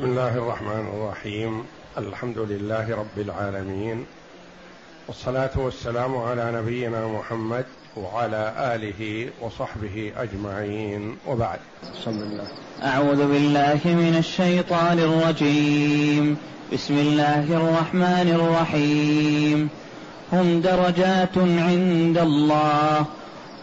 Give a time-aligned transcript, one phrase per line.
[0.00, 1.64] بسم الله الرحمن الرحيم.
[1.98, 4.04] الحمد لله رب العالمين.
[5.08, 7.64] والصلاة والسلام على نبينا محمد
[7.96, 11.16] وعلى آله وصحبه أجمعين.
[11.26, 11.58] وبعد.
[12.00, 12.44] بسم الله
[12.82, 16.36] أعوذ بالله من الشيطان الرجيم.
[16.72, 19.68] بسم الله الرحمن الرحيم.
[20.32, 23.04] هم درجات عند الله.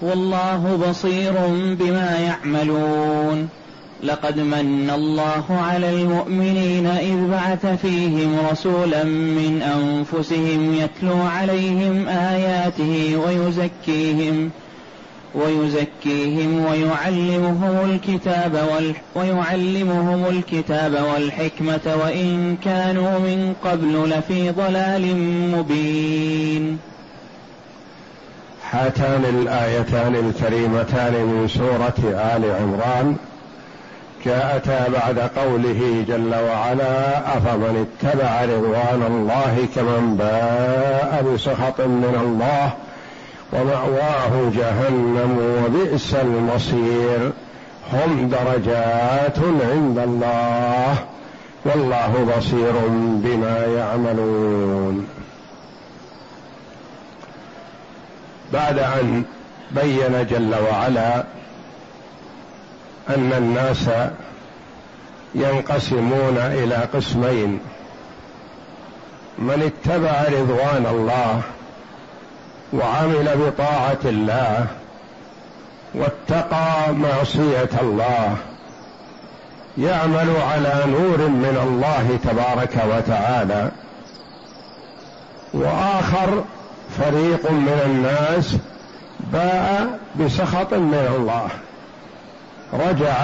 [0.01, 1.33] والله بصير
[1.79, 3.49] بما يعملون.
[4.03, 14.51] لقد من الله على المؤمنين إذ بعث فيهم رسولا من أنفسهم يتلو عليهم آياته ويزكيهم
[15.35, 18.69] ويزكيهم ويعلمهم الكتاب
[19.15, 25.15] ويعلمهم الكتاب والحكمة وإن كانوا من قبل لفي ضلال
[25.55, 26.77] مبين.
[28.71, 33.15] هاتان الآيتان الكريمتان من سورة آل عمران.
[34.25, 42.71] جاءتا بعد قوله جل وعلا أفمن اتبع رضوان الله كمن باء بسخط من الله
[43.53, 47.31] ومأواه جهنم وبئس المصير.
[47.93, 49.37] هم درجات
[49.71, 50.95] عند الله
[51.65, 52.73] والله بصير
[53.23, 55.07] بما يعملون.
[58.53, 59.23] بعد أن
[59.71, 61.23] بين جل وعلا
[63.09, 63.89] أن الناس
[65.35, 67.59] ينقسمون إلى قسمين.
[69.39, 71.41] من اتبع رضوان الله
[72.73, 74.67] وعمل بطاعة الله
[75.93, 78.35] واتقى معصية الله
[79.77, 83.71] يعمل على نور من الله تبارك وتعالى.
[85.53, 86.43] وآخر
[86.97, 88.55] فريق من الناس
[89.33, 91.49] باء بسخط من الله.
[92.73, 93.15] رجع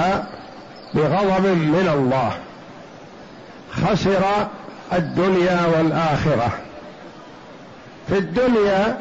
[0.94, 2.31] بغضب من الله.
[3.72, 4.47] خسر
[4.94, 6.49] الدنيا والآخرة.
[8.09, 8.97] في الدنيا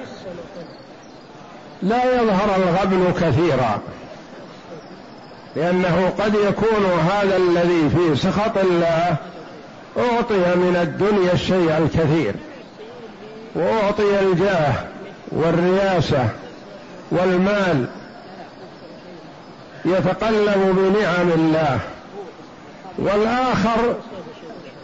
[1.82, 3.80] لا يظهر الغبن كثيرا.
[5.56, 9.16] لأنه قد يكون هذا الذي في سخط الله
[9.98, 12.34] أعطي من الدنيا الشيء الكثير.
[13.54, 14.74] وأعطي الجاه
[15.32, 16.28] والرياسة
[17.10, 17.86] والمال
[19.84, 21.78] يتقلب بنعم الله.
[22.98, 23.94] والآخر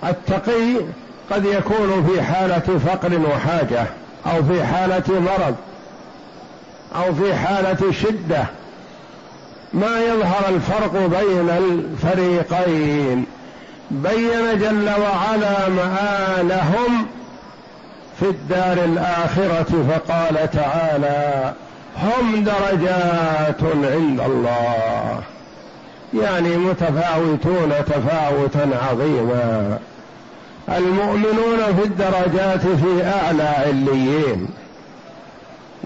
[0.05, 0.77] التقي
[1.31, 3.87] قد يكون في حالة فقر وحاجة
[4.27, 5.57] أو في حالة مرض
[6.97, 8.45] أو في حالة شدة.
[9.75, 13.27] ما يظهر الفرق بين الفريقين.
[13.91, 17.07] بين جل وعلا مآلهم
[18.21, 21.55] في الدار الآخرة فقال تعالى
[22.03, 25.21] هم درجات عند الله.
[26.15, 29.79] يعني متفاوتون تفاوتا عظيما.
[30.69, 34.49] المؤمنون في الدرجات في أعلى عليين.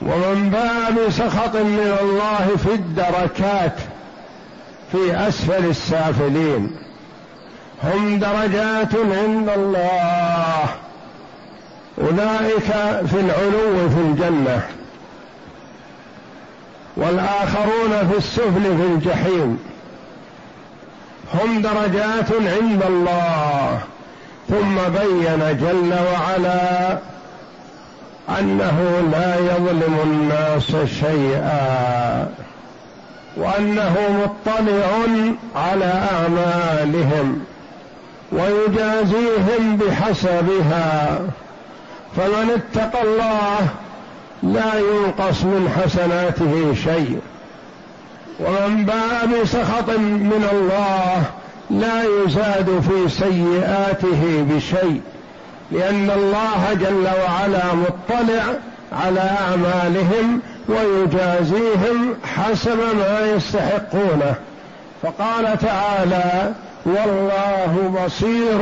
[0.03, 3.75] ومن باء بسخط من الله في الدركات
[4.93, 6.77] في أسفل السافلين.
[7.85, 10.65] هم درجات عند الله.
[11.99, 12.73] أولئك
[13.07, 14.63] في العلو في الجنة.
[16.97, 19.59] والآخرون في السفل في الجحيم.
[21.35, 23.81] هم درجات عند الله.
[24.49, 26.99] ثم بين جل وعلا
[28.39, 32.29] أنه لا يظلم الناس شيئا
[33.37, 34.87] وأنه مطلع
[35.57, 37.45] على أعمالهم
[38.33, 41.21] ويجازيهم بحسبها.
[42.17, 43.69] فمن اتقى الله
[44.43, 47.21] لا ينقص من حسناته شيء.
[48.41, 51.23] ومن باء بسخط من الله
[51.71, 55.01] لا يزاد في سيئاته بشيء
[55.73, 58.43] لأن الله جل وعلا مطلع
[58.93, 64.35] على أعمالهم ويجازيهم حسب ما يستحقونه.
[65.03, 66.53] فقال تعالى
[66.87, 68.59] والله بصير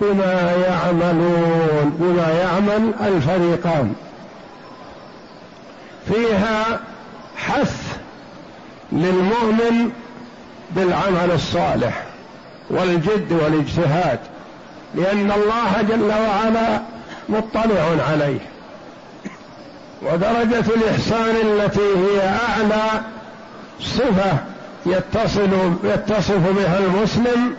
[0.00, 3.94] بما يعملون بما يعمل الفريقان.
[6.12, 6.80] فيها
[7.36, 7.96] حث
[8.92, 9.90] للمؤمن
[10.70, 12.02] بالعمل الصالح
[12.70, 14.18] والجد والاجتهاد
[14.94, 16.80] لأن الله جل وعلا
[17.28, 18.38] مطلع عليه.
[20.02, 23.00] ودرجة الإحسان التي هي أعلى
[23.80, 24.38] صفة
[24.86, 27.56] يتصل يتصف بها المسلم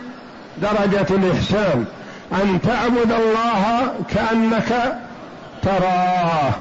[0.62, 1.84] درجة الإحسان.
[2.32, 4.98] أن تعبد الله كأنك
[5.62, 6.52] تراه.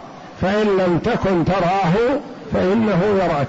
[0.42, 2.20] فإن لم تكن تراه
[2.54, 3.48] فإنه يراك.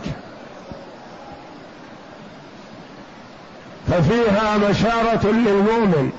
[3.88, 6.10] ففيها بشارة للمؤمن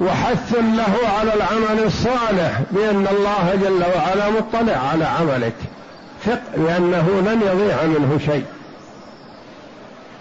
[0.00, 5.54] وحث له على العمل الصالح بأن الله جل وعلا مطلع على عملك.
[6.24, 8.44] ثق لأنه لن يضيع منه شيء.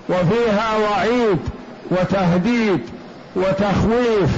[0.10, 1.40] وفيها وعيد
[1.92, 2.82] وتهديد
[3.36, 4.30] وتخويف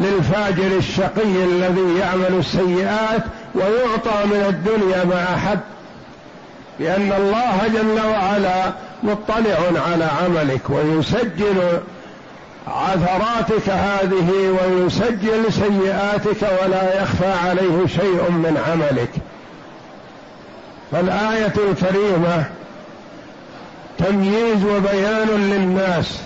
[0.00, 3.22] للفاجر الشقي الذي يعمل السيئات
[3.54, 5.60] ويعطى من الدنيا ما أحب
[6.80, 11.62] لأن الله جل وعلا مطلع على عملك ويسجل
[12.68, 19.10] عثراتك هذه ويسجل سيئاتك ولا يخفى عليه شيء من عملك.
[20.92, 22.44] فالآية الكريمة
[23.98, 26.18] تمييز وبيان للناس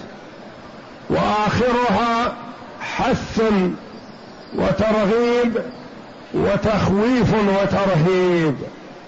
[1.11, 2.33] وآخرها
[2.97, 3.43] حث
[4.55, 5.63] وترغيب
[6.35, 8.55] وتخويف وترهيب.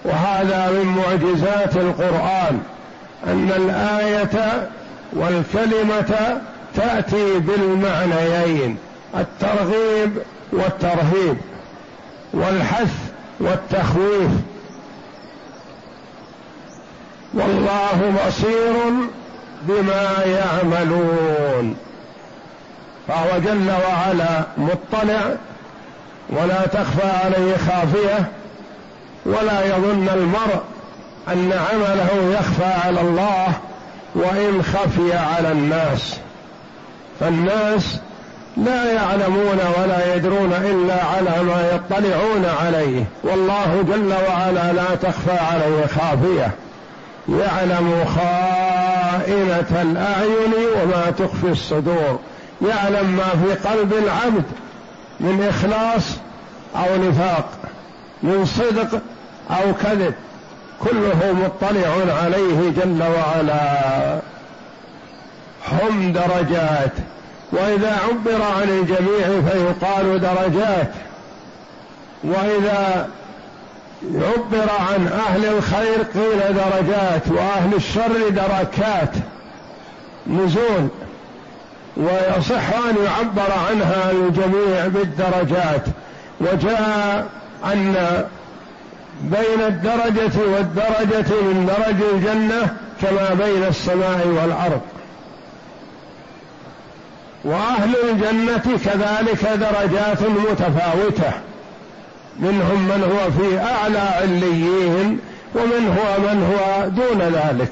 [0.05, 2.59] وهذا من معجزات القرآن
[3.27, 4.69] أن الآية
[5.13, 6.41] والكلمة
[6.75, 8.77] تأتي بالمعنيين
[9.17, 10.11] الترغيب
[10.51, 11.37] والترهيب
[12.33, 12.93] والحث
[13.39, 14.31] والتخويف.
[17.33, 18.73] والله بصير
[19.61, 21.75] بما يعملون.
[23.07, 25.21] فهو جل وعلا مطلع
[26.29, 28.31] ولا تخفى عليه خافية
[29.25, 30.61] ولا يظن المرء
[31.27, 33.47] أن عمله يخفى على الله
[34.15, 36.17] وإن خفي على الناس.
[37.19, 37.99] فالناس
[38.57, 43.03] لا يعلمون ولا يدرون إلا على ما يطلعون عليه.
[43.23, 46.51] والله جل وعلا لا تخفى عليه خافية.
[47.29, 52.19] يعلم خائنة الأعين وما تخفي الصدور.
[52.61, 54.43] يعلم ما في قلب العبد
[55.19, 56.03] من إخلاص
[56.75, 57.49] أو نفاق
[58.23, 59.01] من صدق
[59.49, 60.13] أو كذب
[60.83, 64.19] كله مطلع عليه جل وعلا.
[65.71, 66.91] هم درجات
[67.51, 70.91] وإذا عبر عن الجميع فيقال درجات.
[72.23, 73.09] وإذا
[74.05, 79.11] عبر عن أهل الخير قيل درجات وأهل الشر دركات.
[80.27, 80.87] نزول.
[81.97, 85.85] ويصح أن يعبر عنها الجميع بالدرجات.
[86.41, 87.25] وجاء
[87.65, 87.95] أن
[89.21, 94.81] بين الدرجة والدرجة من درج الجنة كما بين السماء والأرض.
[97.43, 101.31] وأهل الجنة كذلك درجات متفاوتة.
[102.39, 105.19] منهم من هو في أعلى عليين
[105.55, 107.71] ومن هو من هو دون ذلك.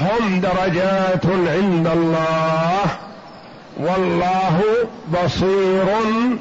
[0.00, 2.86] هم درجات عند الله.
[3.80, 4.60] والله
[5.12, 5.84] بصير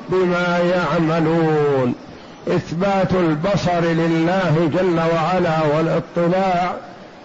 [0.10, 1.96] بما يعملون.
[2.48, 6.74] إثبات البصر لله جل وعلا والاطلاع.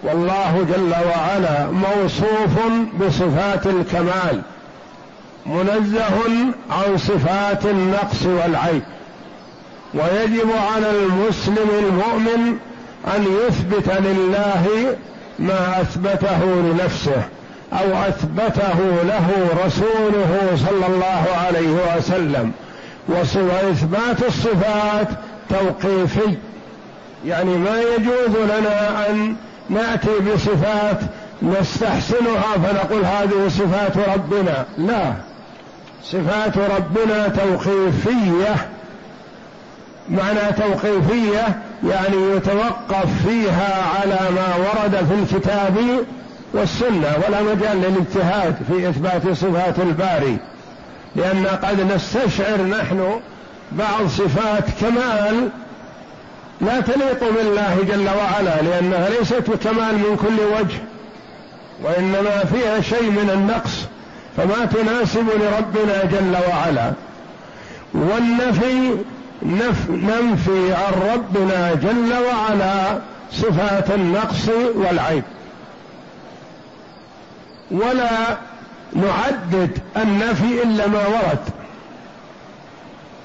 [0.03, 2.53] والله جل وعلا موصوف
[3.01, 4.41] بصفات الكمال.
[5.45, 6.19] منزه
[6.69, 8.83] عن صفات النقص والعيب.
[9.93, 12.57] ويجب على المسلم المؤمن
[13.15, 14.95] أن يثبت لله
[15.39, 17.23] ما أثبته لنفسه
[17.73, 22.51] أو أثبته له رسوله صلى الله عليه وسلم.
[23.35, 25.07] وإثبات الصفات
[25.49, 26.37] توقيفي.
[27.25, 29.35] يعني ما يجوز لنا أن
[29.69, 30.99] نأتي بصفات
[31.41, 34.65] نستحسنها فنقول هذه صفات ربنا.
[34.77, 35.13] لا.
[36.03, 38.55] صفات ربنا توقيفية.
[40.09, 45.77] معنى توقيفية يعني يتوقف فيها على ما ورد في الكتاب
[46.53, 50.37] والسنة ولا مجال للاجتهاد في إثبات صفات الباري
[51.15, 53.19] لأن قد نستشعر نحن
[53.71, 55.49] بعض صفات كمال
[56.61, 60.77] لا تليق بالله جل وعلا لأنها ليست كمال من كل وجه
[61.83, 63.85] وإنما فيها شيء من النقص
[64.37, 66.91] فما تناسب لربنا جل وعلا.
[67.93, 69.05] والنفي نف
[69.89, 72.99] ننفي عن ربنا جل وعلا
[73.31, 75.23] صفات النقص والعيب.
[77.71, 78.37] ولا
[78.93, 81.43] نعدد النفي إلا ما ورد.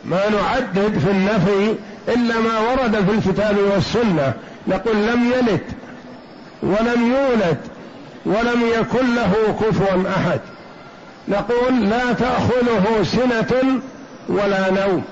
[0.05, 1.75] ما نعدد في النفي
[2.09, 4.33] إلا ما ورد في الكتاب والسنة.
[4.69, 5.63] نقول لم يلد
[6.63, 7.59] ولم يولد
[8.27, 10.41] ولم يكن له كفوا أحد.
[11.29, 13.81] نقول لا تأخذه سنة
[14.29, 15.05] ولا نوم.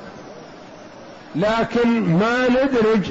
[1.37, 3.11] لكن ما ندرج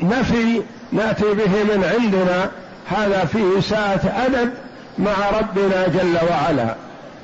[0.00, 0.62] نفي
[0.92, 2.50] نأتي به من عندنا
[2.86, 4.50] هذا فيه ساعه أدب
[4.98, 6.74] مع ربنا جل وعلا.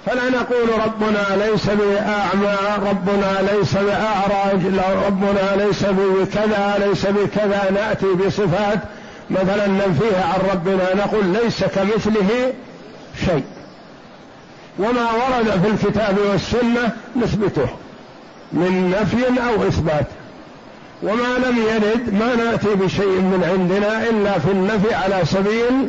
[0.06, 2.56] فلا نقول ربنا ليس بأعمى
[2.90, 4.60] ربنا ليس بأعرج
[5.06, 7.70] ربنا ليس بكذا ليس بكذا.
[7.70, 8.78] نأتي بصفات
[9.30, 12.52] مثلا ننفيها عن ربنا نقول ليس كمثله
[13.26, 13.44] شيء.
[14.78, 17.68] وما ورد في الكتاب والسنة نثبته.
[18.52, 20.06] من نفي أو إثبات.
[21.02, 25.88] وما لم يرد ما نأتي بشيء من عندنا إلا في النفي على سبيل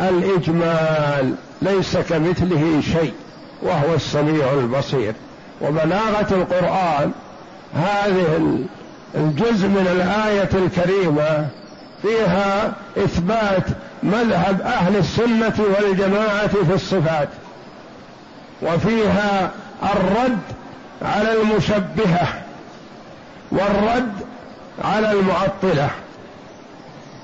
[0.00, 3.12] الإجمال ليس كمثله شيء
[3.62, 5.14] وهو السميع البصير.
[5.60, 7.12] وبلاغة القرآن
[7.74, 8.58] هذه
[9.14, 11.46] الجزء من الآية الكريمة
[12.02, 13.64] فيها إثبات
[14.02, 17.28] مذهب أهل السنة والجماعة في الصفات.
[18.62, 19.50] وفيها
[19.82, 20.38] الرد
[21.02, 22.28] على المشبهة
[23.50, 24.12] والرد
[24.84, 25.90] على المعطلة.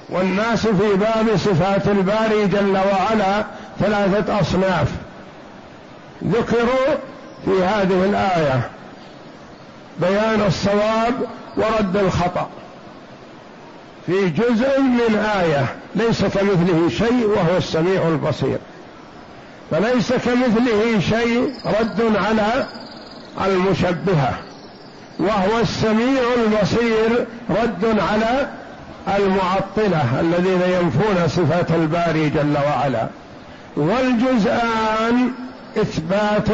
[0.08, 3.44] والناس في باب صفات الباري جل وعلا
[3.80, 4.88] ثلاثة أصناف.
[6.24, 6.94] ذكروا
[7.44, 8.70] في هذه الآية
[10.00, 11.14] بيان الصواب
[11.56, 12.48] ورد الخطأ.
[14.06, 18.58] في جزء من آية ليس كمثله شيء وهو السميع البصير.
[19.70, 22.66] فليس كمثله شيء رد على
[23.46, 24.38] المشبهة
[25.18, 28.48] وهو السميع البصير رد على
[29.18, 33.06] المعطلة الذين ينفون صفات الباري جل وعلا.
[33.76, 35.30] والجزءان
[35.76, 36.48] إثبات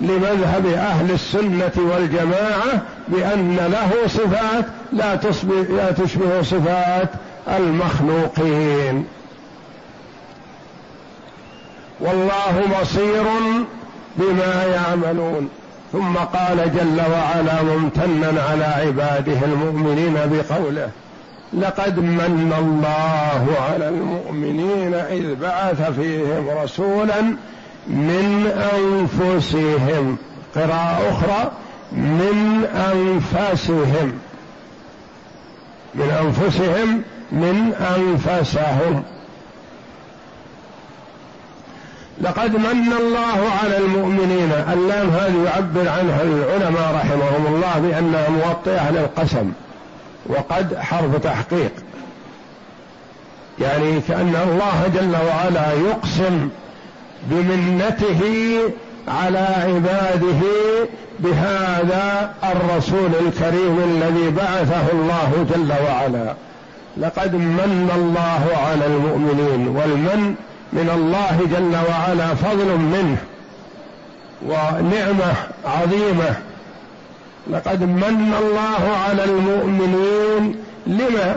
[0.00, 5.14] لمذهب أهل السنة والجماعة بأن له صفات لا
[5.70, 7.08] لا تشبه صفات
[7.48, 9.06] المخلوقين.
[12.00, 13.24] والله بصير
[14.16, 15.48] بما يعملون.
[15.92, 20.88] ثم قال جل وعلا ممتنا على عباده المؤمنين بقوله
[21.52, 27.20] لقد من الله على المؤمنين إذ بعث فيهم رسولا
[27.86, 30.16] من أنفسهم.
[30.54, 31.50] قراءة أخرى
[31.92, 34.12] من انفسهم
[35.94, 39.02] من أنفسهم من أنفسهم.
[42.20, 44.52] لقد من الله على المؤمنين.
[44.72, 49.52] اللام هذه يعبر عنها العلماء رحمهم الله بأنها موطئة للقسم
[50.26, 51.72] وقد حرف تحقيق.
[53.58, 56.48] يعني كأن الله جل وعلا يقسم
[57.30, 58.22] بمنته
[59.08, 60.40] على عباده
[61.20, 66.34] بهذا الرسول الكريم الذي بعثه الله جل وعلا.
[66.96, 70.34] لقد من الله على المؤمنين والمن
[70.72, 73.16] من الله جل وعلا فضل منه
[74.46, 75.34] ونعمة
[75.64, 76.34] عظيمة.
[77.50, 80.56] لقد من الله على المؤمنين.
[80.86, 81.36] لما؟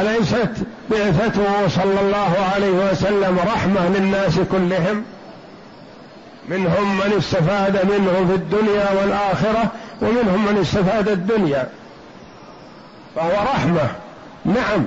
[0.00, 0.50] أليست
[0.90, 5.04] بعثته صلى الله عليه وسلم رحمة للناس كلهم؟
[6.48, 9.70] منهم من استفاد منه في الدنيا والآخرة
[10.02, 11.68] ومنهم من استفاد الدنيا.
[13.16, 13.90] فهو رحمة
[14.44, 14.84] نعم.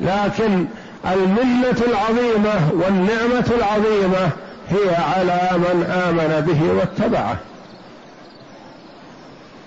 [0.00, 0.66] لكن
[1.06, 4.30] المنة العظيمة والنعمة العظيمة
[4.68, 7.36] هي على من آمن به واتبعه.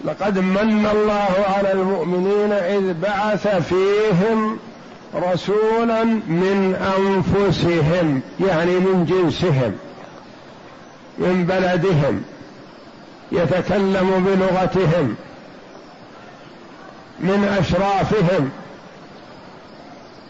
[0.06, 4.58] لقد من الله على المؤمنين إذ بعث فيهم
[5.16, 9.76] رسولا من أنفسهم يعني من جنسهم
[11.18, 12.24] من بلدهم
[13.32, 15.16] يتكلم بلغتهم
[17.20, 18.50] من أشرافهم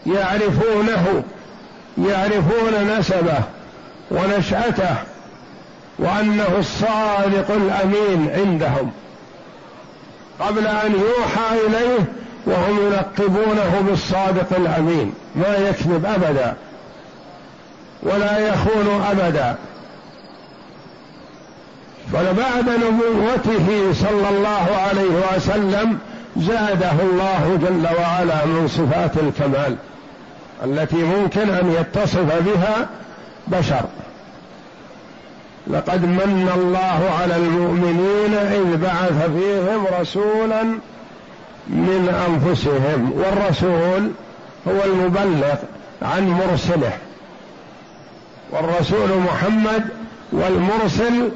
[0.06, 1.22] يعرفونه
[1.98, 3.38] يعرفون نسبه
[4.10, 4.96] ونشأته
[5.98, 8.90] وأنه الصادق الأمين عندهم.
[10.40, 12.04] قبل أن يوحى إليه
[12.46, 16.54] وهم يلقبونه بالصادق الأمين ما يكذب أبدا
[18.02, 19.56] ولا يخون أبدا.
[22.12, 25.98] فبعد نبوته صلى الله عليه وسلم
[26.36, 29.76] زاده الله جل وعلا من صفات الكمال.
[30.64, 32.88] التي ممكن أن يتصف بها
[33.46, 33.84] بشر.
[35.66, 40.62] لقد من الله على المؤمنين إذ بعث فيهم رسولا
[41.68, 44.10] من أنفسهم والرسول
[44.68, 45.54] هو المبلغ
[46.02, 46.92] عن مرسله.
[48.52, 49.84] والرسول محمد
[50.32, 51.30] والمرسل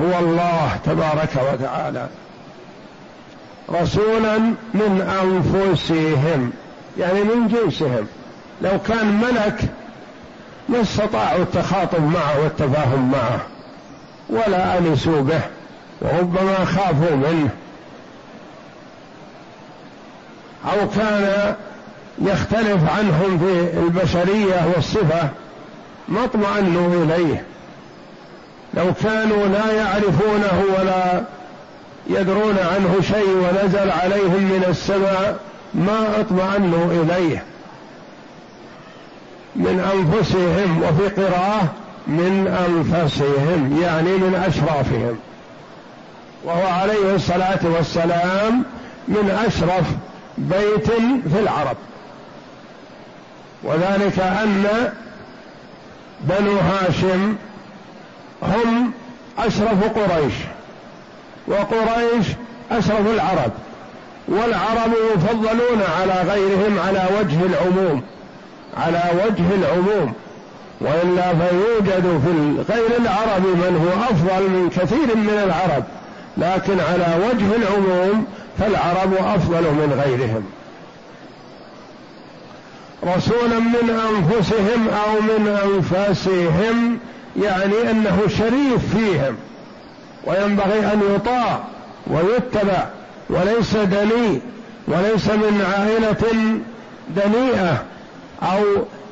[0.00, 2.08] هو الله تبارك وتعالى.
[3.70, 4.38] رسولا
[4.74, 6.52] من أنفسهم
[6.98, 8.06] يعني من جنسهم.
[8.62, 9.60] لو كان ملك
[10.68, 13.40] ما استطاعوا التخاطب معه والتفاهم معه
[14.28, 15.40] ولا أنسوا به
[16.00, 17.48] وربما خافوا منه.
[20.64, 21.54] أو كان
[22.18, 25.28] يختلف عنهم في البشرية والصفة
[26.08, 27.44] ما اطمأنوا إليه.
[28.74, 31.22] لو كانوا لا يعرفونه ولا
[32.06, 35.36] يدرون عنه شيء ونزل عليهم من السماء
[35.74, 37.42] ما اطمأنوا إليه.
[39.58, 41.72] من أنفسهم وفي قراءة
[42.06, 45.18] من أنفسهم يعني من أشرافهم.
[46.44, 48.64] وهو عليه الصلاة والسلام
[49.08, 49.86] من أشرف
[50.38, 50.90] بيت
[51.32, 51.76] في العرب.
[53.62, 54.92] وذلك أن
[56.20, 57.36] بنو هاشم
[58.42, 58.92] هم
[59.38, 60.34] أشرف قريش
[61.46, 62.26] وقريش
[62.70, 63.52] أشرف العرب.
[64.28, 68.02] والعرب يفضلون على غيرهم على وجه العموم.
[68.78, 70.12] على وجه العموم
[70.80, 75.84] وإلا فيوجد في غير العرب من هو أفضل من كثير من العرب
[76.38, 78.26] لكن على وجه العموم
[78.58, 80.44] فالعرب أفضل من غيرهم.
[83.16, 86.98] رسولا من أنفسهم أو من أنفاسهم
[87.36, 89.36] يعني أنه شريف فيهم
[90.24, 91.60] وينبغي أن يطاع
[92.06, 92.86] ويتبع
[93.30, 94.40] وليس دني
[94.88, 96.60] وليس من عائلة
[97.16, 97.82] دنيئة.
[98.42, 98.64] أو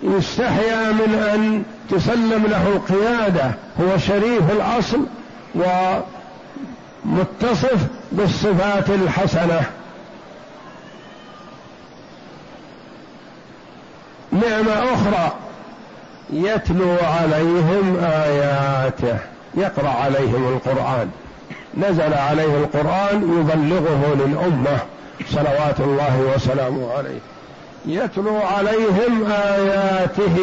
[0.03, 5.01] يستحيا من أن تسلم له القياده هو شريف الأصل
[7.05, 9.61] ومتصف بالصفات الحسنة.
[14.33, 15.33] نعمة أخرى
[16.33, 19.19] يتلو عليهم آياته
[19.55, 21.11] يقرأ عليهم القرآن.
[21.77, 24.79] نزل عليه القرآن يبلغه للأمة
[25.31, 27.19] صلوات الله وسلامه عليه.
[27.87, 30.37] يتلو عليهم آياته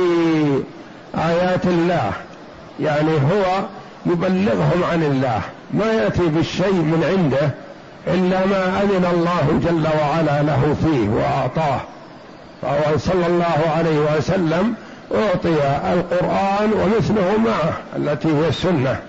[1.15, 2.11] آيات الله.
[2.79, 3.63] يعني هو
[4.05, 5.41] يبلغهم عن الله.
[5.73, 7.49] ما يأتي بالشيء من عنده
[8.07, 11.79] إلا ما أذن الله جل وعلا له فيه وأعطاه.
[12.61, 14.73] فهو صلى الله عليه وسلم
[15.15, 15.57] أعطي
[15.93, 18.99] القرآن ومثله معه التي هي السنة.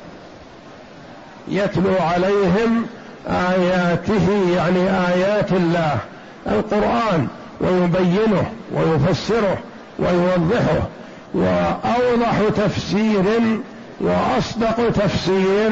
[1.48, 2.86] يتلو عليهم
[3.28, 5.98] آياته يعني آيات الله.
[6.46, 7.28] القرآن
[7.64, 9.58] ويبينه ويفسره
[9.98, 10.82] ويوضحه
[11.34, 13.24] وأوضح تفسير
[14.00, 15.70] وأصدق تفسير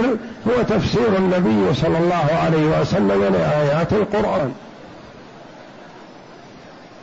[0.48, 4.52] هو تفسير النبي صلى الله عليه وسلم لآيات القرآن.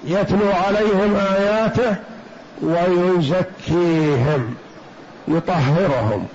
[0.05, 1.95] يتلو عليهم آياته
[2.61, 4.53] ويزكيهم
[5.27, 6.25] يطهرهم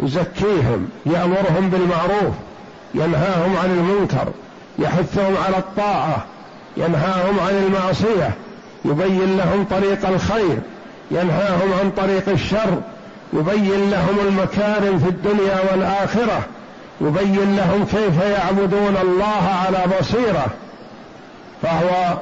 [0.00, 2.34] يزكيهم يأمرهم بالمعروف
[2.94, 4.28] ينهاهم عن المنكر
[4.78, 6.24] يحثهم على الطاعة
[6.76, 8.30] ينهاهم عن المعصية
[8.84, 10.58] يبين لهم طريق الخير
[11.10, 12.80] ينهاهم عن طريق الشر
[13.32, 16.40] يبين لهم المكارم في الدنيا والآخرة
[17.00, 20.46] يبين لهم كيف يعبدون الله على بصيرة
[21.62, 22.18] فهو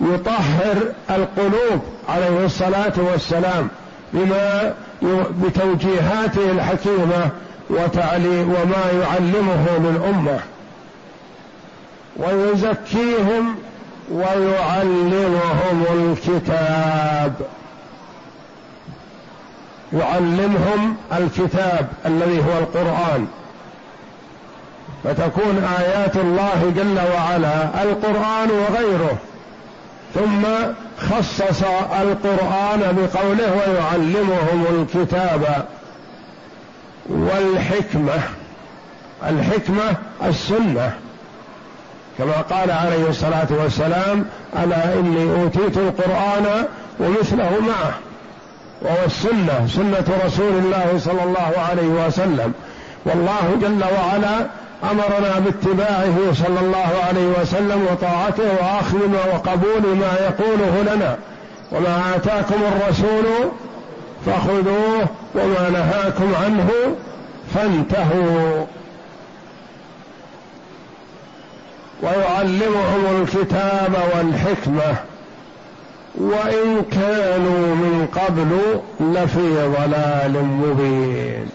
[0.00, 0.76] يطهر
[1.10, 3.68] القلوب عليه الصلاة والسلام
[4.12, 4.74] بما
[5.42, 7.30] بتوجيهاته الحكيمة
[7.70, 10.40] وما يعلمه للامه
[12.16, 13.54] ويزكيهم
[14.12, 17.34] ويعلمهم الكتاب.
[19.92, 23.26] يعلمهم الكتاب الذي هو القرآن.
[25.04, 29.18] فتكون آيات الله جل وعلا القرآن وغيره.
[30.14, 30.42] ثم
[30.98, 31.62] خصص
[32.00, 35.66] القرآن بقوله ويعلمهم الكتاب
[37.08, 38.20] والحكمة.
[39.28, 40.92] الحكمة السنة.
[42.20, 44.24] كما قال عليه الصلاة والسلام
[44.64, 46.64] ألا إني أوتيت القرآن
[47.00, 47.94] ومثله معه.
[48.82, 52.52] وهو السنة سنة رسول الله صلى الله عليه وسلم.
[53.04, 54.46] والله جل وعلا
[54.90, 58.98] أمرنا باتباعه صلى الله عليه وسلم وطاعته وأخذ
[59.34, 61.16] وقبول ما يقوله لنا.
[61.72, 63.24] وما آتاكم الرسول
[64.26, 66.70] فخذوه وما نهاكم عنه
[67.54, 68.66] فانتهوا.
[72.02, 74.96] ويعلمهم الكتاب والحكمة.
[76.14, 81.48] وإن كانوا من قبل لفي ضلال مبين.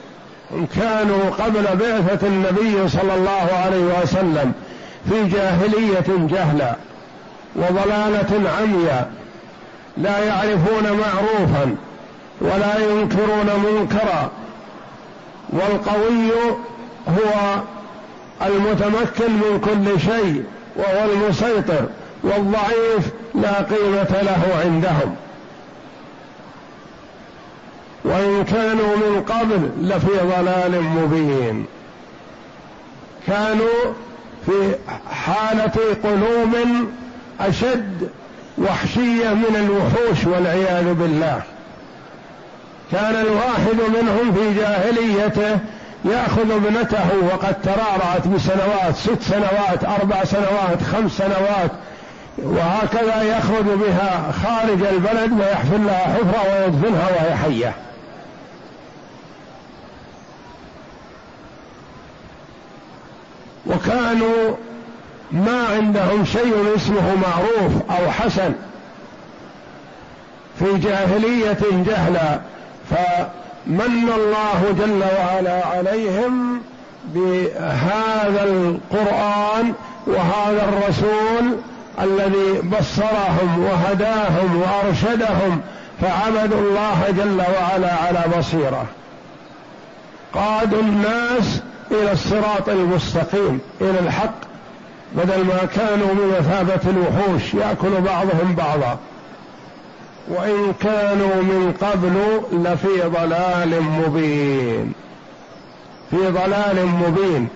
[0.52, 4.54] هم كانوا قبل بعثة النبي صلى الله عليه وسلم
[5.10, 6.76] في جاهلية جهلا
[7.56, 9.12] وضلالة عميا
[9.98, 11.76] لا يعرفون معروفا
[12.42, 14.32] ولا ينكرون منكرا
[15.50, 16.32] والقوي
[17.08, 17.62] هو
[18.42, 20.44] المتمكن من كل شيء
[20.76, 21.86] وهو المسيطر
[22.24, 25.16] والضعيف لا قيمة له عندهم.
[28.04, 31.66] وإن كانوا من قبل لفي ضلال مبين.
[33.28, 33.94] كانوا
[34.46, 34.76] في
[35.12, 36.56] حالة قلوب
[37.40, 38.10] أشد
[38.58, 41.42] وحشية من الوحوش والعياذ بالله.
[42.92, 45.60] كان الواحد منهم في جاهليته
[46.06, 51.72] ياخذ ابنته وقد ترعرعت بسنوات ست سنوات أربع سنوات خمس سنوات
[52.38, 57.74] وهكذا يخرج بها خارج البلد ويحفل لها حفرة ويدفنها وهي حية.
[63.66, 64.56] وكانوا
[65.32, 68.54] ما عندهم شيء اسمه معروف أو حسن.
[70.60, 72.40] في جاهلية جهلا
[72.90, 72.94] ف
[73.66, 76.62] فمن الله جل وعلا عليهم
[77.06, 79.74] بهذا القرآن
[80.08, 81.58] وهذا الرسول
[82.02, 85.62] الذي بصرهم وهداهم وأرشدهم
[86.02, 88.86] فعبدوا الله جل وعلا على بصيرة.
[90.34, 94.36] قادوا الناس إلى الصراط المستقيم إلى الحق
[95.16, 98.98] بدل ما كانوا بمثابه الوحوش يأكل بعضهم بعضا.
[100.28, 104.94] وإن كانوا من قبل لفي ضلال مبين.
[106.10, 107.48] في ضلال مبين.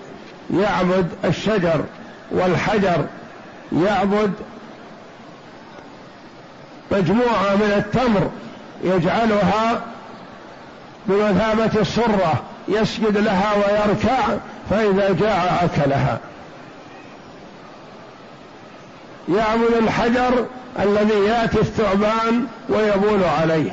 [0.50, 1.84] يعبد الشجر
[2.30, 3.04] والحجر.
[3.72, 4.32] يعبد
[6.92, 8.30] مجموعة من التمر.
[8.84, 9.80] يجعلها
[11.06, 14.18] بمثابة الصره يسجد لها ويركع
[14.70, 16.18] فإذا جاع أكلها.
[19.28, 20.46] يعبد الحجر
[20.78, 23.72] الذي يأتي الثعبان ويبول عليه.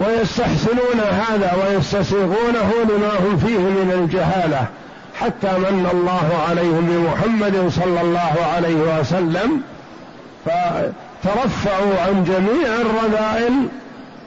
[0.00, 4.66] ويستحسنون هذا ويستسيغونه لما هم فيه من الجهالة
[5.20, 9.62] حتى من الله عليهم بمحمد صلى الله عليه وسلم
[10.44, 13.68] فترفعوا عن جميع الرذائل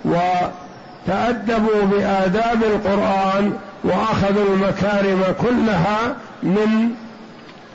[0.06, 3.54] وتأدبوا بآداب القرآن
[3.84, 6.90] وأخذوا المكارم كلها من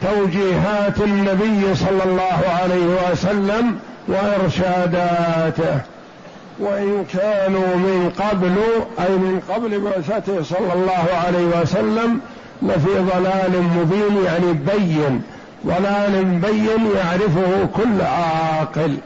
[0.03, 5.81] توجيهات النبي صلى الله عليه وسلم وإرشاداته.
[6.61, 8.55] وإن كانوا من قبل
[9.07, 12.21] أي من قبل بعثته صلى الله عليه وسلم
[12.63, 15.23] لفي ضلال مبين يعني بين.
[15.67, 18.97] ضلال بين يعرفه كل عاقل.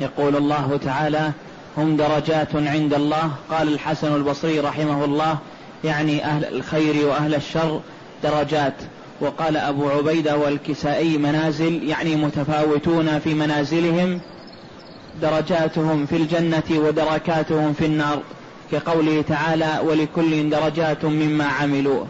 [0.00, 1.30] يقول الله تعالى
[1.76, 3.30] هم درجات عند الله.
[3.50, 5.38] قال الحسن البصري رحمه الله
[5.84, 7.80] يعني أهل الخير وأهل الشر
[8.22, 8.74] درجات.
[9.20, 11.88] وقال أبو عبيدة والكسائي منازل.
[11.88, 14.20] يعني متفاوتون في منازلهم.
[15.22, 18.18] درجاتهم في الجنة ودركاتهم في النار.
[18.72, 22.04] كقوله تعالى ولكل درجات مما عملوا.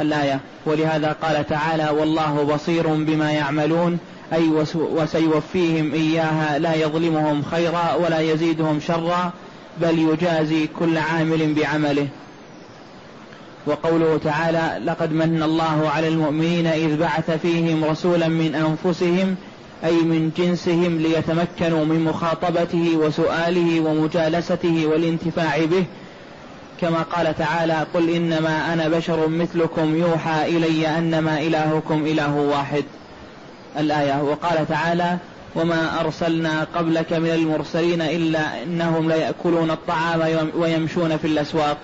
[0.00, 3.98] الآية ولهذا قال تعالى والله بصير بما يعملون.
[4.32, 9.32] أي وسيوفيهم إياها لا يظلمهم خيرا ولا يزيدهم شرا
[9.80, 12.08] بل يجازي كل عامل بعمله.
[13.66, 19.36] وقوله تعالى لقد من الله على المؤمنين إذ بعث فيهم رسولا من أنفسهم
[19.84, 25.84] أي من جنسهم ليتمكنوا من مخاطبته وسؤاله ومجالسته والانتفاع به.
[26.80, 32.84] كما قال تعالى قل إنما أنا بشر مثلكم يوحى إلي أنما إلهكم إله واحد.
[33.78, 35.18] الآية وقال تعالى
[35.54, 41.76] وما أرسلنا قبلك من المرسلين إلا إنهم ليأكلون الطعام ويمشون في الأسواق.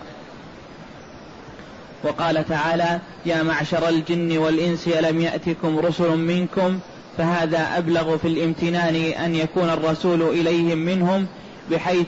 [2.04, 6.78] وقال تعالى يا معشر الجن والإنس ألم يأتكم رسل منكم؟
[7.18, 11.26] فهذا أبلغ في الامتنان أن يكون الرسول إليهم منهم
[11.70, 12.06] بحيث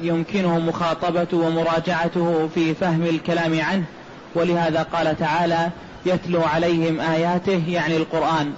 [0.00, 3.84] يمكنهم مخاطبته ومراجعته في فهم الكلام عنه.
[4.34, 5.70] ولهذا قال تعالى
[6.06, 8.52] يتلو عليهم آياته يعني القرآن.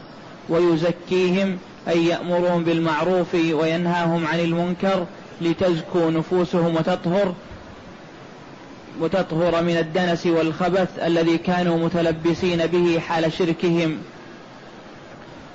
[0.49, 1.59] ويزكيهم
[1.89, 5.07] أي يأمرهم بالمعروف وينهاهم عن المنكر
[5.41, 7.35] لتزكو نفوسهم وتطهر
[9.01, 13.99] وتطهر من الدنس والخبث الذي كانوا متلبسين به حال شركهم.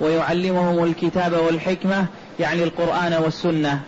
[0.00, 2.06] ويعلمهم الكتاب والحكمة
[2.40, 3.80] يعني القرآن والسنة.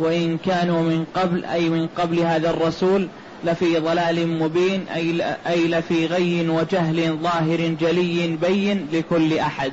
[0.00, 3.08] وإن كانوا من قبل أي من قبل هذا الرسول
[3.44, 4.88] لفي ضلال مبين
[5.46, 9.72] أي, لفي غي وجهل ظاهر جلي بين لكل أحد.